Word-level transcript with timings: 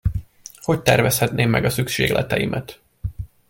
Hogy 0.61 0.81
tervezhetném 0.81 1.49
meg 1.49 1.65
a 1.65 1.69
szükségleteimet? 1.69 2.79